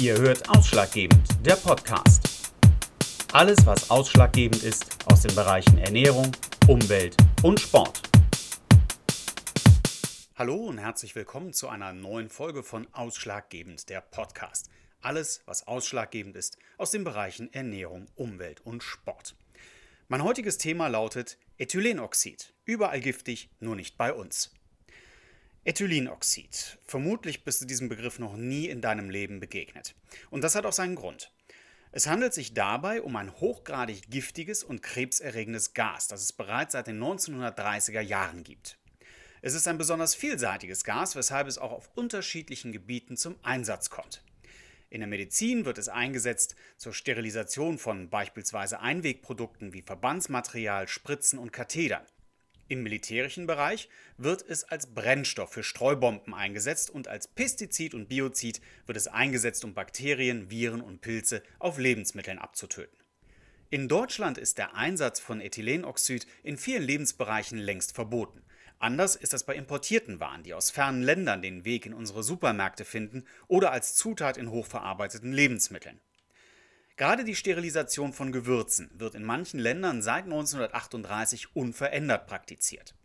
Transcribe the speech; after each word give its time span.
Ihr 0.00 0.16
hört 0.16 0.48
Ausschlaggebend, 0.48 1.44
der 1.44 1.56
Podcast. 1.56 2.52
Alles, 3.32 3.66
was 3.66 3.90
ausschlaggebend 3.90 4.62
ist 4.62 4.96
aus 5.06 5.22
den 5.22 5.34
Bereichen 5.34 5.76
Ernährung, 5.78 6.30
Umwelt 6.68 7.16
und 7.42 7.58
Sport. 7.58 8.02
Hallo 10.36 10.54
und 10.54 10.78
herzlich 10.78 11.16
willkommen 11.16 11.52
zu 11.52 11.68
einer 11.68 11.92
neuen 11.92 12.28
Folge 12.28 12.62
von 12.62 12.86
Ausschlaggebend, 12.92 13.88
der 13.88 14.00
Podcast. 14.00 14.70
Alles, 15.00 15.42
was 15.46 15.66
ausschlaggebend 15.66 16.36
ist 16.36 16.58
aus 16.76 16.92
den 16.92 17.02
Bereichen 17.02 17.52
Ernährung, 17.52 18.06
Umwelt 18.14 18.60
und 18.60 18.84
Sport. 18.84 19.34
Mein 20.06 20.22
heutiges 20.22 20.58
Thema 20.58 20.86
lautet 20.86 21.38
Ethylenoxid. 21.58 22.54
Überall 22.64 23.00
giftig, 23.00 23.50
nur 23.58 23.74
nicht 23.74 23.98
bei 23.98 24.12
uns. 24.12 24.54
Ethylenoxid. 25.68 26.78
Vermutlich 26.86 27.44
bist 27.44 27.60
du 27.60 27.66
diesem 27.66 27.90
Begriff 27.90 28.18
noch 28.18 28.38
nie 28.38 28.70
in 28.70 28.80
deinem 28.80 29.10
Leben 29.10 29.38
begegnet. 29.38 29.94
Und 30.30 30.42
das 30.42 30.54
hat 30.54 30.64
auch 30.64 30.72
seinen 30.72 30.94
Grund. 30.94 31.30
Es 31.92 32.06
handelt 32.06 32.32
sich 32.32 32.54
dabei 32.54 33.02
um 33.02 33.14
ein 33.16 33.38
hochgradig 33.38 34.08
giftiges 34.08 34.64
und 34.64 34.82
krebserregendes 34.82 35.74
Gas, 35.74 36.08
das 36.08 36.22
es 36.22 36.32
bereits 36.32 36.72
seit 36.72 36.86
den 36.86 36.98
1930er 36.98 38.00
Jahren 38.00 38.44
gibt. 38.44 38.78
Es 39.42 39.52
ist 39.52 39.68
ein 39.68 39.76
besonders 39.76 40.14
vielseitiges 40.14 40.84
Gas, 40.84 41.16
weshalb 41.16 41.46
es 41.46 41.58
auch 41.58 41.72
auf 41.72 41.90
unterschiedlichen 41.94 42.72
Gebieten 42.72 43.18
zum 43.18 43.36
Einsatz 43.42 43.90
kommt. 43.90 44.22
In 44.88 45.00
der 45.00 45.08
Medizin 45.08 45.66
wird 45.66 45.76
es 45.76 45.90
eingesetzt 45.90 46.56
zur 46.78 46.94
Sterilisation 46.94 47.76
von 47.76 48.08
beispielsweise 48.08 48.80
Einwegprodukten 48.80 49.74
wie 49.74 49.82
Verbandsmaterial, 49.82 50.88
Spritzen 50.88 51.38
und 51.38 51.52
Kathetern. 51.52 52.06
Im 52.70 52.82
militärischen 52.82 53.46
Bereich 53.46 53.88
wird 54.18 54.44
es 54.46 54.62
als 54.64 54.88
Brennstoff 54.88 55.50
für 55.50 55.62
Streubomben 55.62 56.34
eingesetzt 56.34 56.90
und 56.90 57.08
als 57.08 57.26
Pestizid 57.26 57.94
und 57.94 58.10
Biozid 58.10 58.60
wird 58.84 58.98
es 58.98 59.08
eingesetzt, 59.08 59.64
um 59.64 59.72
Bakterien, 59.72 60.50
Viren 60.50 60.82
und 60.82 61.00
Pilze 61.00 61.42
auf 61.58 61.78
Lebensmitteln 61.78 62.38
abzutöten. 62.38 62.98
In 63.70 63.88
Deutschland 63.88 64.36
ist 64.36 64.58
der 64.58 64.74
Einsatz 64.74 65.18
von 65.18 65.40
Ethylenoxid 65.40 66.26
in 66.42 66.58
vielen 66.58 66.82
Lebensbereichen 66.82 67.58
längst 67.58 67.94
verboten. 67.94 68.42
Anders 68.78 69.16
ist 69.16 69.32
das 69.32 69.44
bei 69.44 69.56
importierten 69.56 70.20
Waren, 70.20 70.42
die 70.42 70.52
aus 70.52 70.70
fernen 70.70 71.02
Ländern 71.02 71.40
den 71.40 71.64
Weg 71.64 71.86
in 71.86 71.94
unsere 71.94 72.22
Supermärkte 72.22 72.84
finden 72.84 73.24
oder 73.46 73.72
als 73.72 73.94
Zutat 73.94 74.36
in 74.36 74.50
hochverarbeiteten 74.50 75.32
Lebensmitteln. 75.32 76.00
Gerade 76.98 77.22
die 77.22 77.36
Sterilisation 77.36 78.12
von 78.12 78.32
Gewürzen 78.32 78.90
wird 78.92 79.14
in 79.14 79.22
manchen 79.22 79.60
Ländern 79.60 80.02
seit 80.02 80.24
1938 80.24 81.54
unverändert 81.54 82.26
praktiziert. 82.26 82.96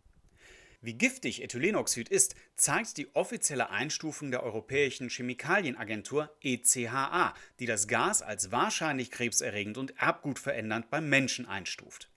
Wie 0.80 0.94
giftig 0.94 1.40
Ethylenoxid 1.40 2.08
ist, 2.08 2.34
zeigt 2.56 2.96
die 2.96 3.14
offizielle 3.14 3.70
Einstufung 3.70 4.32
der 4.32 4.42
Europäischen 4.42 5.08
Chemikalienagentur 5.08 6.36
ECHA, 6.42 7.34
die 7.60 7.66
das 7.66 7.86
Gas 7.86 8.20
als 8.20 8.50
wahrscheinlich 8.50 9.12
krebserregend 9.12 9.78
und 9.78 9.96
erbgutverändernd 9.96 10.90
beim 10.90 11.08
Menschen 11.08 11.46
einstuft. 11.46 12.10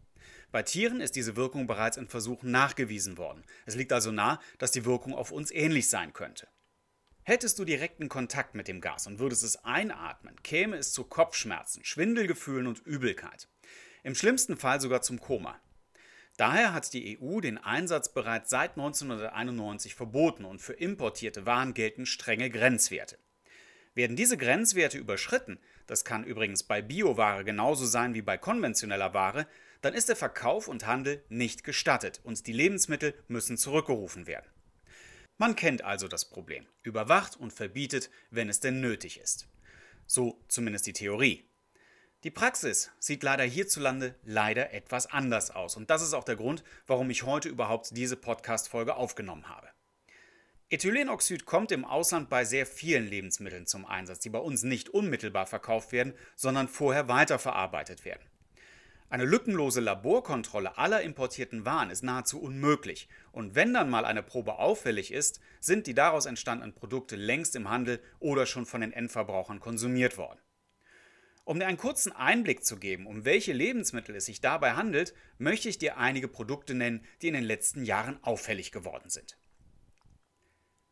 Bei 0.51 0.63
Tieren 0.63 0.99
ist 0.99 1.15
diese 1.15 1.35
Wirkung 1.35 1.67
bereits 1.67 1.97
in 1.97 2.07
Versuchen 2.07 2.49
nachgewiesen 2.49 3.19
worden. 3.19 3.43
Es 3.67 3.75
liegt 3.75 3.93
also 3.93 4.11
nahe, 4.11 4.39
dass 4.57 4.71
die 4.71 4.83
Wirkung 4.83 5.13
auf 5.13 5.31
uns 5.31 5.51
ähnlich 5.51 5.89
sein 5.89 6.11
könnte. 6.11 6.47
Hättest 7.29 7.59
du 7.59 7.65
direkten 7.65 8.07
Kontakt 8.07 8.55
mit 8.55 8.69
dem 8.69 8.79
Gas 8.79 9.05
und 9.05 9.19
würdest 9.19 9.43
es 9.43 9.65
einatmen, 9.65 10.41
käme 10.43 10.77
es 10.77 10.93
zu 10.93 11.03
Kopfschmerzen, 11.03 11.83
Schwindelgefühlen 11.83 12.67
und 12.67 12.79
Übelkeit. 12.85 13.49
Im 14.03 14.15
schlimmsten 14.15 14.55
Fall 14.55 14.79
sogar 14.79 15.01
zum 15.01 15.19
Koma. 15.19 15.59
Daher 16.37 16.71
hat 16.71 16.93
die 16.93 17.19
EU 17.19 17.41
den 17.41 17.57
Einsatz 17.57 18.13
bereits 18.13 18.49
seit 18.49 18.77
1991 18.77 19.93
verboten 19.93 20.45
und 20.45 20.61
für 20.61 20.71
importierte 20.71 21.45
Waren 21.45 21.73
gelten 21.73 22.05
strenge 22.05 22.49
Grenzwerte. 22.49 23.17
Werden 23.93 24.15
diese 24.15 24.37
Grenzwerte 24.37 24.97
überschritten, 24.97 25.59
das 25.85 26.05
kann 26.05 26.23
übrigens 26.23 26.63
bei 26.63 26.81
Bioware 26.81 27.43
genauso 27.43 27.85
sein 27.85 28.13
wie 28.13 28.21
bei 28.21 28.37
konventioneller 28.37 29.13
Ware, 29.13 29.47
dann 29.81 29.93
ist 29.93 30.07
der 30.07 30.15
Verkauf 30.15 30.69
und 30.69 30.87
Handel 30.87 31.21
nicht 31.27 31.65
gestattet 31.65 32.21
und 32.23 32.47
die 32.47 32.53
Lebensmittel 32.53 33.13
müssen 33.27 33.57
zurückgerufen 33.57 34.27
werden. 34.27 34.47
Man 35.37 35.55
kennt 35.55 35.83
also 35.83 36.07
das 36.07 36.25
Problem, 36.25 36.65
überwacht 36.81 37.37
und 37.37 37.53
verbietet, 37.53 38.09
wenn 38.31 38.49
es 38.49 38.59
denn 38.59 38.81
nötig 38.81 39.19
ist. 39.19 39.47
So 40.07 40.39
zumindest 40.47 40.87
die 40.87 40.93
Theorie. 40.93 41.47
Die 42.23 42.31
Praxis 42.31 42.91
sieht 42.97 43.21
leider 43.21 43.43
hierzulande 43.43 44.15
leider 44.23 44.73
etwas 44.73 45.05
anders 45.05 45.51
aus 45.51 45.77
und 45.77 45.91
das 45.91 46.01
ist 46.01 46.15
auch 46.15 46.23
der 46.23 46.37
Grund, 46.37 46.63
warum 46.87 47.11
ich 47.11 47.23
heute 47.23 47.49
überhaupt 47.49 47.95
diese 47.95 48.17
Podcast-Folge 48.17 48.95
aufgenommen 48.95 49.47
habe. 49.47 49.69
Ethylenoxid 50.69 51.45
kommt 51.45 51.71
im 51.71 51.85
Ausland 51.85 52.29
bei 52.29 52.43
sehr 52.43 52.65
vielen 52.65 53.07
Lebensmitteln 53.07 53.67
zum 53.67 53.85
Einsatz, 53.85 54.19
die 54.19 54.29
bei 54.29 54.39
uns 54.39 54.63
nicht 54.63 54.89
unmittelbar 54.89 55.45
verkauft 55.45 55.91
werden, 55.91 56.13
sondern 56.35 56.67
vorher 56.67 57.07
weiterverarbeitet 57.07 58.03
werden. 58.03 58.27
Eine 59.09 59.23
lückenlose 59.23 59.79
Laborkontrolle 59.79 60.77
aller 60.77 61.01
importierten 61.01 61.65
Waren 61.65 61.89
ist 61.89 62.03
nahezu 62.03 62.41
unmöglich. 62.41 63.07
Und 63.31 63.55
wenn 63.55 63.73
dann 63.73 63.89
mal 63.89 64.03
eine 64.03 64.21
Probe 64.21 64.59
auffällig 64.59 65.13
ist, 65.13 65.39
sind 65.61 65.87
die 65.87 65.93
daraus 65.93 66.25
entstandenen 66.25 66.75
Produkte 66.75 67.15
längst 67.15 67.55
im 67.55 67.69
Handel 67.69 68.01
oder 68.19 68.45
schon 68.45 68.65
von 68.65 68.81
den 68.81 68.91
Endverbrauchern 68.91 69.61
konsumiert 69.61 70.17
worden. 70.17 70.39
Um 71.45 71.57
dir 71.57 71.67
einen 71.67 71.77
kurzen 71.77 72.11
Einblick 72.11 72.65
zu 72.65 72.75
geben, 72.75 73.07
um 73.07 73.23
welche 73.23 73.53
Lebensmittel 73.53 74.13
es 74.13 74.25
sich 74.25 74.41
dabei 74.41 74.73
handelt, 74.73 75.13
möchte 75.37 75.69
ich 75.69 75.77
dir 75.77 75.97
einige 75.97 76.27
Produkte 76.27 76.73
nennen, 76.73 77.05
die 77.21 77.29
in 77.29 77.33
den 77.33 77.45
letzten 77.45 77.85
Jahren 77.85 78.21
auffällig 78.21 78.73
geworden 78.73 79.09
sind. 79.09 79.37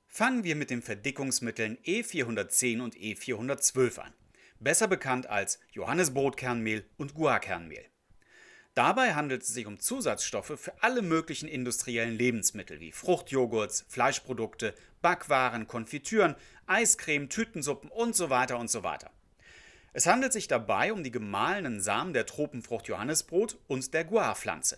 Fangen 0.08 0.46
wir 0.46 0.56
mit 0.56 0.70
den 0.70 0.82
Verdickungsmitteln 0.82 1.78
E410 1.80 2.82
und 2.82 2.96
E412 2.96 4.00
an, 4.00 4.14
besser 4.62 4.88
bekannt 4.88 5.28
als 5.28 5.60
Johannesbrotkernmehl 5.74 6.90
und 6.96 7.14
Guarkernmehl. 7.16 7.86
Dabei 8.76 9.14
handelt 9.14 9.44
es 9.44 9.54
sich 9.54 9.68
um 9.68 9.80
Zusatzstoffe 9.80 10.60
für 10.60 10.74
alle 10.84 11.02
möglichen 11.02 11.48
industriellen 11.48 12.18
Lebensmittel 12.18 12.82
wie 12.82 12.92
Fruchtjoghurts, 12.92 13.86
Fleischprodukte, 13.88 14.76
Backwaren, 15.02 15.66
Konfitüren, 15.66 16.36
Eiscreme, 16.68 17.30
Tütensuppen 17.30 17.90
und 17.90 18.18
so 18.18 18.30
weiter 18.30 18.60
und 18.60 18.70
so 18.70 18.84
weiter. 18.84 19.12
Es 19.94 20.08
handelt 20.08 20.34
sich 20.34 20.50
dabei 20.50 20.92
um 20.92 21.06
die 21.06 21.12
gemahlenen 21.12 21.80
Samen 21.80 22.12
der 22.12 22.26
Tropenfrucht 22.26 22.90
Johannesbrot 22.90 23.58
und 23.68 23.94
der 23.94 24.04
Guarpflanze. 24.04 24.78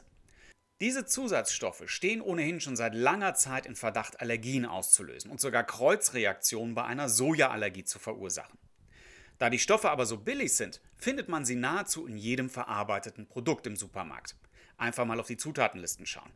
Diese 0.80 1.08
Zusatzstoffe 1.08 1.82
stehen 1.88 2.22
ohnehin 2.22 2.62
schon 2.62 2.76
seit 2.76 2.94
langer 2.94 3.34
Zeit 3.34 3.66
in 3.66 3.76
Verdacht, 3.76 4.22
Allergien 4.22 4.68
auszulösen 4.68 5.32
und 5.32 5.42
sogar 5.42 5.64
Kreuzreaktionen 5.64 6.76
bei 6.76 6.84
einer 6.84 7.10
Sojaallergie 7.10 7.84
zu 7.84 7.98
verursachen. 7.98 8.60
Da 9.40 9.50
die 9.50 9.58
Stoffe 9.58 9.90
aber 9.90 10.06
so 10.06 10.18
billig 10.18 10.54
sind, 10.54 10.82
findet 10.98 11.30
man 11.30 11.46
sie 11.46 11.56
nahezu 11.56 12.08
in 12.08 12.18
jedem 12.18 12.50
verarbeiteten 12.50 13.28
Produkt 13.28 13.68
im 13.68 13.76
Supermarkt. 13.76 14.36
Einfach 14.78 15.06
mal 15.06 15.20
auf 15.20 15.28
die 15.28 15.38
Zutatenlisten 15.38 16.06
schauen. 16.06 16.32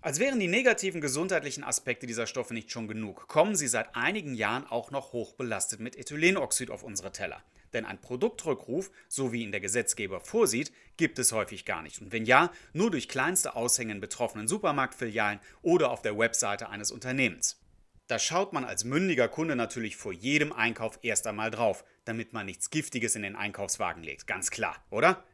Als 0.00 0.20
wären 0.20 0.38
die 0.38 0.46
negativen 0.46 1.00
gesundheitlichen 1.00 1.64
Aspekte 1.64 2.06
dieser 2.06 2.28
Stoffe 2.28 2.54
nicht 2.54 2.70
schon 2.70 2.86
genug, 2.86 3.26
kommen 3.26 3.56
sie 3.56 3.66
seit 3.66 3.96
einigen 3.96 4.34
Jahren 4.34 4.64
auch 4.64 4.92
noch 4.92 5.12
hochbelastet 5.12 5.80
mit 5.80 5.96
Ethylenoxid 5.96 6.70
auf 6.70 6.84
unsere 6.84 7.10
Teller. 7.10 7.42
Denn 7.72 7.84
ein 7.84 8.00
Produktrückruf, 8.00 8.92
so 9.08 9.32
wie 9.32 9.42
ihn 9.42 9.50
der 9.50 9.60
Gesetzgeber 9.60 10.20
vorsieht, 10.20 10.72
gibt 10.96 11.18
es 11.18 11.32
häufig 11.32 11.64
gar 11.64 11.82
nicht. 11.82 12.00
Und 12.00 12.12
wenn 12.12 12.24
ja, 12.24 12.52
nur 12.72 12.92
durch 12.92 13.08
kleinste 13.08 13.56
Aushängen 13.56 14.00
betroffenen 14.00 14.46
Supermarktfilialen 14.46 15.40
oder 15.62 15.90
auf 15.90 16.00
der 16.00 16.16
Webseite 16.16 16.68
eines 16.68 16.92
Unternehmens. 16.92 17.60
Da 18.08 18.18
schaut 18.18 18.54
man 18.54 18.64
als 18.64 18.84
mündiger 18.84 19.28
Kunde 19.28 19.54
natürlich 19.54 19.96
vor 19.96 20.14
jedem 20.14 20.52
Einkauf 20.52 20.98
erst 21.02 21.26
einmal 21.26 21.50
drauf, 21.50 21.84
damit 22.06 22.32
man 22.32 22.46
nichts 22.46 22.70
Giftiges 22.70 23.14
in 23.14 23.22
den 23.22 23.36
Einkaufswagen 23.36 24.02
legt. 24.02 24.26
Ganz 24.26 24.50
klar, 24.50 24.82
oder? 24.90 25.24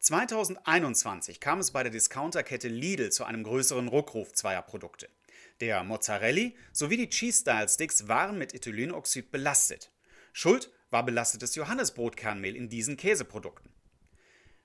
2021 0.00 1.38
kam 1.38 1.60
es 1.60 1.70
bei 1.70 1.84
der 1.84 1.92
Discounterkette 1.92 2.66
Lidl 2.66 3.10
zu 3.10 3.24
einem 3.24 3.44
größeren 3.44 3.86
Rückruf 3.86 4.32
zweier 4.32 4.62
Produkte. 4.62 5.08
Der 5.60 5.84
Mozzarelli 5.84 6.56
sowie 6.72 6.96
die 6.96 7.08
Cheese 7.08 7.42
Style 7.42 7.68
Sticks 7.68 8.08
waren 8.08 8.36
mit 8.36 8.52
Ethylenoxid 8.52 9.30
belastet. 9.30 9.92
Schuld 10.32 10.72
war 10.90 11.04
belastetes 11.04 11.54
Johannesbrotkernmehl 11.54 12.56
in 12.56 12.68
diesen 12.68 12.96
Käseprodukten. 12.96 13.72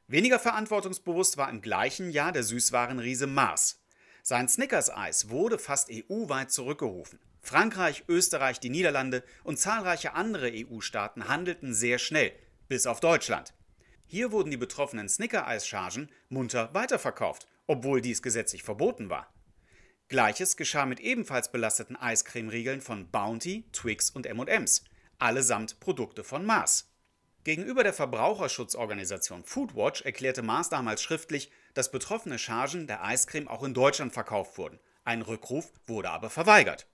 Weniger 0.07 0.39
verantwortungsbewusst 0.39 1.37
war 1.37 1.51
im 1.51 1.61
gleichen 1.61 2.09
Jahr 2.09 2.31
der 2.31 2.43
Süßwarenriese 2.43 3.27
Mars. 3.27 3.79
Sein 4.29 4.47
Snickers-Eis 4.47 5.29
wurde 5.29 5.57
fast 5.57 5.89
EU-weit 5.91 6.51
zurückgerufen. 6.51 7.17
Frankreich, 7.41 8.03
Österreich, 8.07 8.59
die 8.59 8.69
Niederlande 8.69 9.23
und 9.43 9.57
zahlreiche 9.57 10.13
andere 10.13 10.51
EU-Staaten 10.53 11.27
handelten 11.27 11.73
sehr 11.73 11.97
schnell, 11.97 12.31
bis 12.67 12.85
auf 12.85 12.99
Deutschland. 12.99 13.55
Hier 14.05 14.31
wurden 14.31 14.51
die 14.51 14.57
betroffenen 14.57 15.09
Snicker-Eischargen 15.09 16.11
munter 16.29 16.71
weiterverkauft, 16.75 17.47
obwohl 17.65 18.01
dies 18.01 18.21
gesetzlich 18.21 18.61
verboten 18.61 19.09
war. 19.09 19.33
Gleiches 20.09 20.57
geschah 20.57 20.85
mit 20.85 20.99
ebenfalls 20.99 21.51
belasteten 21.51 21.95
Eiscremeriegeln 21.95 22.81
von 22.81 23.09
Bounty, 23.09 23.65
Twix 23.71 24.11
und 24.11 24.27
M&M's, 24.27 24.83
allesamt 25.17 25.79
Produkte 25.79 26.23
von 26.23 26.45
Mars. 26.45 26.87
Gegenüber 27.45 27.83
der 27.83 27.93
Verbraucherschutzorganisation 27.93 29.43
Foodwatch 29.43 30.03
erklärte 30.03 30.43
Mars 30.43 30.69
damals 30.69 31.01
schriftlich, 31.01 31.49
dass 31.73 31.91
betroffene 31.91 32.39
Chargen 32.39 32.87
der 32.87 33.03
Eiscreme 33.03 33.47
auch 33.47 33.63
in 33.63 33.73
Deutschland 33.73 34.13
verkauft 34.13 34.57
wurden. 34.57 34.79
Ein 35.03 35.21
Rückruf 35.21 35.71
wurde 35.87 36.09
aber 36.09 36.29
verweigert. 36.29 36.87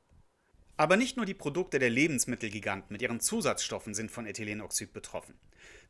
Aber 0.78 0.98
nicht 0.98 1.16
nur 1.16 1.26
die 1.26 1.34
Produkte 1.34 1.80
der 1.80 1.90
Lebensmittelgiganten 1.90 2.92
mit 2.92 3.02
ihren 3.02 3.22
Zusatzstoffen 3.22 3.94
sind 3.94 4.12
von 4.12 4.26
Ethylenoxid 4.26 4.92
betroffen. 4.92 5.40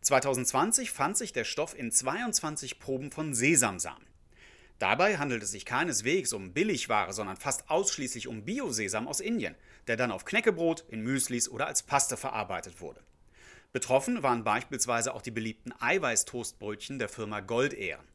2020 0.02 0.92
fand 0.92 1.18
sich 1.18 1.34
der 1.34 1.44
Stoff 1.44 1.78
in 1.78 1.92
22 1.92 2.80
Proben 2.80 3.12
von 3.12 3.34
Sesamsamen. 3.34 4.06
Dabei 4.78 5.18
handelt 5.18 5.42
es 5.42 5.52
sich 5.52 5.66
keineswegs 5.66 6.34
um 6.34 6.54
Billigware, 6.54 7.14
sondern 7.14 7.38
fast 7.38 7.70
ausschließlich 7.70 8.28
um 8.28 8.44
Biosesam 8.44 9.08
aus 9.08 9.22
Indien, 9.22 9.56
der 9.88 9.96
dann 9.96 10.12
auf 10.12 10.26
Knäckebrot, 10.26 10.84
in 10.90 11.02
Müslis 11.02 11.50
oder 11.50 11.68
als 11.68 11.84
Paste 11.84 12.18
verarbeitet 12.18 12.82
wurde. 12.82 13.02
Betroffen 13.72 14.22
waren 14.22 14.44
beispielsweise 14.44 15.14
auch 15.14 15.22
die 15.22 15.32
beliebten 15.32 15.74
Eiweißtoastbrötchen 15.80 17.00
der 17.00 17.10
Firma 17.10 17.40
Goldehren. 17.40 18.06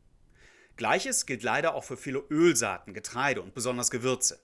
Gleiches 0.81 1.27
gilt 1.27 1.43
leider 1.43 1.75
auch 1.75 1.85
für 1.85 1.99
viele 1.99 2.25
Ölsaaten, 2.31 2.95
Getreide 2.95 3.43
und 3.43 3.53
besonders 3.53 3.91
Gewürze. 3.91 4.41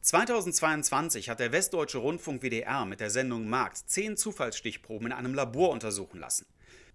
2022 0.00 1.28
hat 1.28 1.38
der 1.38 1.52
Westdeutsche 1.52 1.98
Rundfunk 1.98 2.40
WDR 2.42 2.86
mit 2.86 3.00
der 3.00 3.10
Sendung 3.10 3.46
Markt 3.46 3.76
zehn 3.86 4.16
Zufallsstichproben 4.16 5.08
in 5.08 5.12
einem 5.12 5.34
Labor 5.34 5.68
untersuchen 5.68 6.18
lassen. 6.18 6.46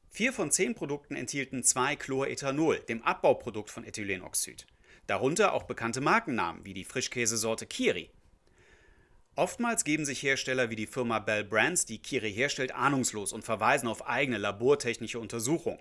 Vier 0.09 0.33
von 0.33 0.49
zehn 0.49 0.73
Produkten 0.73 1.15
enthielten 1.15 1.61
2-Chlorethanol, 1.61 2.79
dem 2.79 3.03
Abbauprodukt 3.03 3.69
von 3.69 3.85
Ethylenoxid. 3.85 4.65
Darunter 5.05 5.53
auch 5.53 5.65
bekannte 5.65 6.01
Markennamen 6.01 6.65
wie 6.65 6.73
die 6.73 6.83
Frischkäsesorte 6.83 7.67
Kiri. 7.67 8.09
Oftmals 9.35 9.83
geben 9.83 10.05
sich 10.05 10.23
Hersteller 10.23 10.71
wie 10.71 10.75
die 10.75 10.87
Firma 10.87 11.19
Bell 11.19 11.43
Brands, 11.43 11.85
die 11.85 11.99
Kiri 11.99 12.33
herstellt, 12.33 12.73
ahnungslos 12.73 13.31
und 13.31 13.43
verweisen 13.43 13.87
auf 13.87 14.07
eigene 14.07 14.39
labortechnische 14.39 15.19
Untersuchungen. 15.19 15.77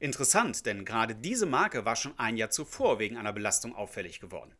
Interessant, 0.00 0.64
denn 0.66 0.84
gerade 0.84 1.14
diese 1.14 1.46
Marke 1.46 1.84
war 1.84 1.96
schon 1.96 2.16
ein 2.18 2.36
Jahr 2.36 2.50
zuvor 2.50 2.98
wegen 2.98 3.16
einer 3.16 3.32
Belastung 3.32 3.74
auffällig 3.74 4.20
geworden. 4.20 4.54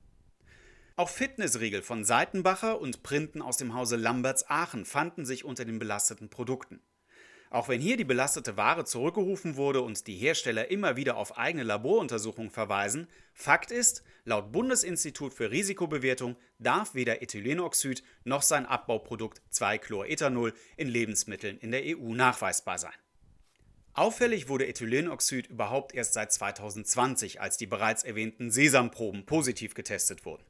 Auch 0.97 1.09
Fitnessriegel 1.09 1.83
von 1.83 2.05
Seitenbacher 2.05 2.81
und 2.81 3.05
Printen 3.05 3.41
aus 3.41 3.57
dem 3.57 3.73
Hause 3.73 3.95
Lamberts 3.95 4.51
Aachen 4.51 4.85
fanden 4.85 5.25
sich 5.25 5.45
unter 5.45 5.65
den 5.65 5.79
belasteten 5.79 6.29
Produkten. 6.29 6.81
Auch 7.51 7.69
wenn 7.69 7.81
hier 7.81 7.97
die 7.97 8.05
belastete 8.05 8.57
Ware 8.57 8.85
zurückgerufen 8.85 9.57
wurde 9.57 9.81
und 9.81 10.07
die 10.09 10.17
Hersteller 10.17 10.71
immer 10.71 10.97
wieder 10.97 11.17
auf 11.17 11.39
eigene 11.39 11.63
Laboruntersuchungen 11.63 12.51
verweisen, 12.51 13.07
Fakt 13.33 13.71
ist, 13.71 14.03
laut 14.25 14.51
Bundesinstitut 14.51 15.33
für 15.33 15.53
Risikobewertung 15.53 16.37
darf 16.59 16.95
weder 16.95 17.23
Ethylenoxid 17.23 18.03
noch 18.25 18.43
sein 18.43 18.67
Abbauprodukt 18.67 19.41
2-Chlorethanol 19.53 20.53
in 20.77 20.89
Lebensmitteln 20.89 21.59
in 21.59 21.71
der 21.71 21.85
EU 21.85 22.13
nachweisbar 22.13 22.79
sein. 22.79 22.93
Auffällig 23.95 24.49
wurde 24.49 24.67
Ethylenoxid 24.67 25.49
überhaupt 25.49 25.95
erst 25.95 26.15
seit 26.15 26.33
2020, 26.33 27.41
als 27.41 27.57
die 27.57 27.67
bereits 27.67 28.05
erwähnten 28.05 28.51
Sesamproben 28.51 29.27
positiv 29.27 29.75
getestet 29.75 30.25
wurden. 30.25 30.45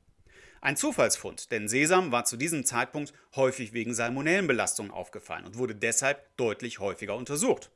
Ein 0.61 0.76
Zufallsfund, 0.76 1.50
denn 1.52 1.69
Sesam 1.69 2.11
war 2.11 2.25
zu 2.25 2.37
diesem 2.37 2.64
Zeitpunkt 2.64 3.12
häufig 3.37 3.73
wegen 3.73 3.94
Salmonellenbelastungen 3.94 4.93
aufgefallen 4.93 5.44
und 5.44 5.56
wurde 5.56 5.75
deshalb 5.75 6.37
deutlich 6.37 6.81
häufiger 6.81 7.17
untersucht. 7.17 7.70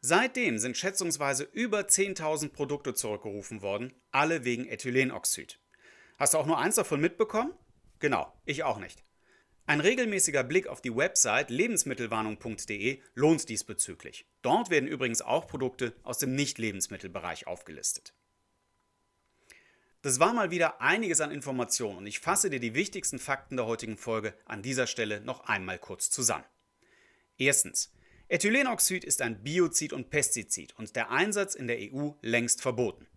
Seitdem 0.00 0.58
sind 0.58 0.76
schätzungsweise 0.76 1.44
über 1.52 1.80
10.000 1.80 2.50
Produkte 2.50 2.94
zurückgerufen 2.94 3.62
worden, 3.62 3.92
alle 4.12 4.44
wegen 4.44 4.66
Ethylenoxid. 4.66 5.58
Hast 6.18 6.34
du 6.34 6.38
auch 6.38 6.46
nur 6.46 6.58
eins 6.58 6.76
davon 6.76 7.00
mitbekommen? 7.00 7.52
Genau, 7.98 8.32
ich 8.44 8.64
auch 8.64 8.78
nicht. 8.78 9.05
Ein 9.68 9.80
regelmäßiger 9.80 10.44
Blick 10.44 10.68
auf 10.68 10.80
die 10.80 10.94
Website 10.94 11.50
lebensmittelwarnung.de 11.50 13.00
lohnt 13.14 13.48
diesbezüglich. 13.48 14.24
Dort 14.42 14.70
werden 14.70 14.88
übrigens 14.88 15.22
auch 15.22 15.48
Produkte 15.48 15.92
aus 16.04 16.18
dem 16.18 16.36
Nicht-Lebensmittelbereich 16.36 17.48
aufgelistet. 17.48 18.14
Das 20.02 20.20
war 20.20 20.32
mal 20.32 20.52
wieder 20.52 20.80
einiges 20.80 21.20
an 21.20 21.32
Informationen 21.32 21.98
und 21.98 22.06
ich 22.06 22.20
fasse 22.20 22.48
dir 22.48 22.60
die 22.60 22.74
wichtigsten 22.74 23.18
Fakten 23.18 23.56
der 23.56 23.66
heutigen 23.66 23.96
Folge 23.96 24.34
an 24.44 24.62
dieser 24.62 24.86
Stelle 24.86 25.20
noch 25.20 25.40
einmal 25.40 25.80
kurz 25.80 26.10
zusammen. 26.10 26.44
Erstens. 27.36 27.92
Ethylenoxid 28.28 29.04
ist 29.04 29.20
ein 29.20 29.42
Biozid 29.42 29.92
und 29.92 30.10
Pestizid 30.10 30.78
und 30.78 30.94
der 30.94 31.10
Einsatz 31.10 31.56
in 31.56 31.66
der 31.66 31.78
EU 31.80 32.10
längst 32.22 32.62
verboten. 32.62 33.08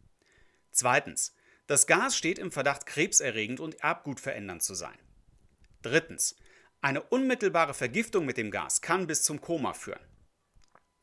Zweitens. 0.72 1.36
Das 1.68 1.86
Gas 1.86 2.18
steht 2.18 2.40
im 2.40 2.52
Verdacht, 2.52 2.88
krebserregend 2.88 3.60
und 3.60 3.76
erbgutverändernd 3.82 4.64
zu 4.64 4.74
sein. 4.74 4.98
Drittens. 5.82 6.36
Eine 6.82 7.02
unmittelbare 7.04 7.74
Vergiftung 7.74 8.26
mit 8.26 8.38
dem 8.38 8.52
Gas 8.52 8.82
kann 8.82 9.08
bis 9.08 9.24
zum 9.24 9.42
Koma 9.42 9.74
führen. 9.74 10.00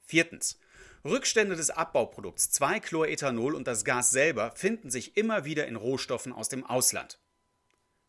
Viertens. 0.04 0.58
Rückstände 1.04 1.54
des 1.54 1.70
Abbauprodukts 1.70 2.50
2-Chlorethanol 2.60 3.54
und 3.54 3.66
das 3.66 3.84
Gas 3.84 4.10
selber 4.10 4.52
finden 4.56 4.90
sich 4.90 5.16
immer 5.16 5.44
wieder 5.44 5.66
in 5.66 5.76
Rohstoffen 5.76 6.32
aus 6.32 6.48
dem 6.48 6.64
Ausland. 6.64 7.20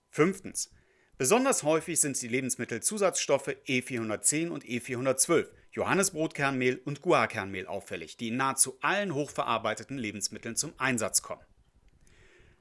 Fünftens. 0.10 0.72
Besonders 1.18 1.64
häufig 1.64 2.00
sind 2.00 2.22
die 2.22 2.28
Lebensmittelzusatzstoffe 2.28 3.56
E410 3.68 4.50
und 4.50 4.64
E412, 4.64 5.48
Johannesbrotkernmehl 5.72 6.81
und 6.86 7.02
Guarkernmehl 7.02 7.68
auffällig, 7.68 8.18
die 8.18 8.30
in 8.30 8.38
nahezu 8.38 8.78
allen 8.81 9.14
hochverarbeiteten 9.14 9.98
Lebensmitteln 9.98 10.56
zum 10.56 10.74
Einsatz 10.78 11.22
kommen. 11.22 11.44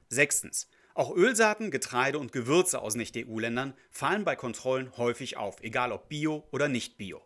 Sechstens. 0.09 0.69
Auch 0.97 1.15
Ölsaaten, 1.15 1.69
Getreide 1.69 2.17
und 2.17 2.31
Gewürze 2.31 2.81
aus 2.81 2.95
Nicht-EU-Ländern 2.95 3.75
fallen 3.91 4.23
bei 4.23 4.35
Kontrollen 4.35 4.97
häufig 4.97 5.37
auf, 5.37 5.61
egal 5.61 5.91
ob 5.91 6.09
bio 6.09 6.47
oder 6.49 6.69
nicht 6.69 6.97
bio. 6.97 7.21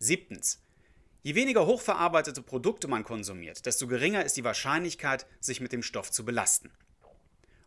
Siebtens. 0.00 0.60
Je 1.22 1.36
weniger 1.36 1.64
hochverarbeitete 1.66 2.42
Produkte 2.42 2.88
man 2.88 3.04
konsumiert, 3.04 3.66
desto 3.66 3.86
geringer 3.86 4.24
ist 4.24 4.36
die 4.36 4.42
Wahrscheinlichkeit, 4.42 5.26
sich 5.38 5.60
mit 5.60 5.70
dem 5.70 5.84
Stoff 5.84 6.10
zu 6.10 6.24
belasten. 6.24 6.72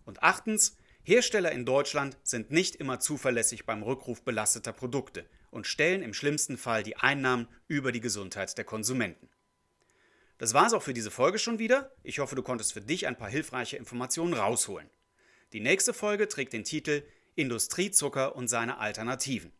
Und 0.04 0.22
achtens, 0.22 0.76
Hersteller 1.04 1.54
in 1.54 1.66
Deutschland 1.66 2.18
sind 2.24 2.52
nicht 2.52 2.76
immer 2.76 3.00
zuverlässig 3.00 3.66
beim 3.66 3.84
Rückruf 3.84 4.24
belasteter 4.24 4.74
Produkte 4.74 5.26
und 5.50 5.66
stellen 5.66 6.02
im 6.02 6.14
schlimmsten 6.14 6.58
Fall 6.58 6.84
die 6.84 6.98
Einnahmen 6.98 7.48
über 7.70 7.94
die 7.94 8.02
Gesundheit 8.02 8.58
der 8.58 8.66
Konsumenten. 8.66 9.30
Das 10.44 10.54
war's 10.54 10.74
auch 10.74 10.84
für 10.84 10.94
diese 10.94 11.10
Folge 11.10 11.40
schon 11.40 11.58
wieder. 11.58 11.90
Ich 12.04 12.20
hoffe, 12.20 12.36
du 12.36 12.44
konntest 12.44 12.74
für 12.74 12.82
dich 12.82 13.08
ein 13.08 13.16
paar 13.16 13.30
hilfreiche 13.30 13.78
Informationen 13.78 14.34
rausholen. 14.34 14.90
Die 15.54 15.62
nächste 15.62 15.94
Folge 15.94 16.28
trägt 16.28 16.52
den 16.52 16.66
Titel 16.66 17.04
Industriezucker 17.36 18.36
und 18.36 18.50
seine 18.50 18.78
Alternativen. 18.78 19.54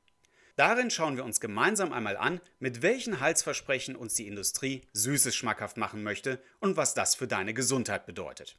Darin 0.58 0.92
schauen 0.92 1.16
wir 1.16 1.24
uns 1.24 1.40
gemeinsam 1.40 1.94
einmal 1.94 2.18
an, 2.18 2.42
mit 2.60 2.82
welchen 2.82 3.22
Halsversprechen 3.22 3.96
uns 3.96 4.16
die 4.16 4.28
Industrie 4.28 4.82
Süßes 4.92 5.34
schmackhaft 5.34 5.78
machen 5.78 6.04
möchte 6.04 6.44
und 6.60 6.76
was 6.76 6.94
das 6.94 7.16
für 7.16 7.28
deine 7.28 7.54
Gesundheit 7.54 8.06
bedeutet. 8.06 8.58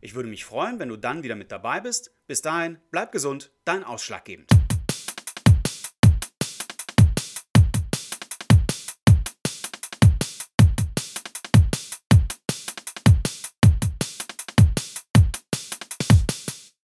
Ich 0.00 0.14
würde 0.14 0.30
mich 0.30 0.46
freuen, 0.46 0.78
wenn 0.78 0.88
du 0.88 0.96
dann 0.96 1.22
wieder 1.22 1.36
mit 1.36 1.52
dabei 1.52 1.80
bist. 1.80 2.16
Bis 2.26 2.40
dahin, 2.40 2.78
bleib 2.90 3.12
gesund, 3.12 3.50
dein 3.66 3.84
Ausschlaggebend. 3.84 4.50